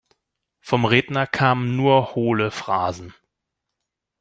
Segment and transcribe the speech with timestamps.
[0.61, 3.13] Vom Redner kamen nur hohle Phrasen.